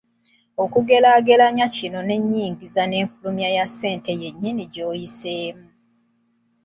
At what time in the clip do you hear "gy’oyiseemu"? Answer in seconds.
4.73-5.67